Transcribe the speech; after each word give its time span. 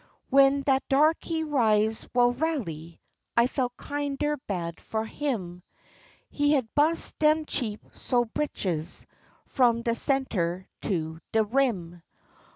Wen 0.31 0.63
dat 0.63 0.81
darky 0.89 1.43
riz, 1.43 2.07
well 2.15 2.31
raly, 2.31 2.99
I 3.37 3.45
felt 3.45 3.77
kinder 3.77 4.35
bad 4.47 4.79
fu' 4.79 5.03
him; 5.03 5.61
He 6.31 6.53
had 6.53 6.67
bust 6.73 7.19
dem 7.19 7.45
cheap 7.45 7.85
sto' 7.91 8.25
britches 8.25 9.05
f'om 9.47 9.83
de 9.83 9.93
center 9.93 10.67
to 10.81 11.19
de 11.31 11.43
rim. 11.43 12.01